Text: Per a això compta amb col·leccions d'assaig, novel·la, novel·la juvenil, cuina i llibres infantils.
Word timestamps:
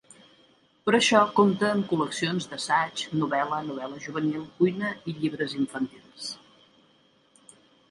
Per 0.85 0.93
a 0.93 0.95
això 0.99 1.19
compta 1.39 1.69
amb 1.73 1.85
col·leccions 1.91 2.47
d'assaig, 2.53 3.05
novel·la, 3.25 3.61
novel·la 3.69 4.01
juvenil, 4.07 4.41
cuina 4.57 4.97
i 5.13 5.17
llibres 5.21 5.57
infantils. 5.67 6.35